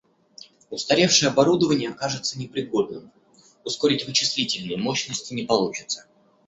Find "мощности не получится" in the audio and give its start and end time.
4.77-6.07